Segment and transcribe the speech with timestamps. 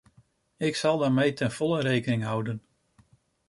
[0.57, 2.61] Ik zal daarmee ten volle rekening houden.